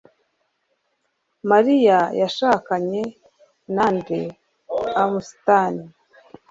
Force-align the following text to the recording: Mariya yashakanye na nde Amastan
Mariya 1.51 1.99
yashakanye 2.21 3.01
na 3.75 3.85
nde 3.95 4.21
Amastan 5.03 5.73